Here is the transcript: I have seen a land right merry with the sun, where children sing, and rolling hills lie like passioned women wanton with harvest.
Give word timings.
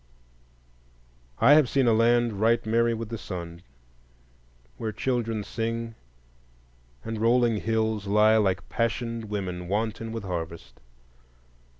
I 1.37 1.53
have 1.53 1.69
seen 1.69 1.85
a 1.85 1.93
land 1.93 2.39
right 2.41 2.65
merry 2.65 2.95
with 2.95 3.09
the 3.09 3.19
sun, 3.19 3.61
where 4.77 4.91
children 4.91 5.43
sing, 5.43 5.93
and 7.03 7.21
rolling 7.21 7.57
hills 7.57 8.07
lie 8.07 8.37
like 8.37 8.67
passioned 8.67 9.25
women 9.25 9.67
wanton 9.67 10.11
with 10.11 10.23
harvest. 10.23 10.79